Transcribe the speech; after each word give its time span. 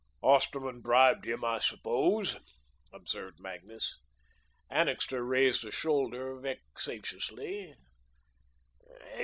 "Osterman 0.23 0.81
bribed 0.81 1.27
him, 1.27 1.43
I 1.45 1.59
suppose," 1.59 2.39
observed 2.91 3.39
Magnus. 3.39 3.99
Annixter 4.67 5.23
raised 5.23 5.63
a 5.63 5.69
shoulder 5.69 6.39
vexatiously. 6.39 7.75